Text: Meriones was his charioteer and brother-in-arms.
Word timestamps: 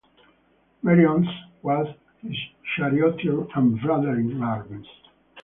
Meriones 0.81 1.29
was 1.61 1.85
his 2.23 2.35
charioteer 2.75 3.45
and 3.53 3.79
brother-in-arms. 3.81 4.87